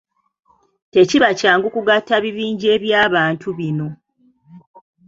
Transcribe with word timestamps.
Tekiba 0.93 1.29
kyangu 1.39 1.67
kugatta 1.75 2.15
bibinja 2.23 2.67
eby’abantu 2.75 3.47
bino. 3.57 3.89